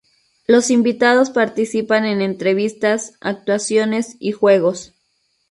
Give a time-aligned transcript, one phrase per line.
[0.47, 4.95] Los invitados participan en entrevistas, actuaciones y juegos.